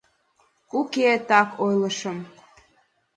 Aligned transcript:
Уке, 0.79 1.09
так 1.29 1.49
ойлышым... 1.65 2.17